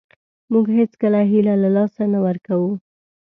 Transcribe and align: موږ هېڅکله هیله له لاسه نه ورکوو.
موږ 0.51 0.65
هېڅکله 0.77 1.19
هیله 1.31 1.53
له 1.63 1.69
لاسه 1.75 2.03
نه 2.13 2.19
ورکوو. 2.25 2.71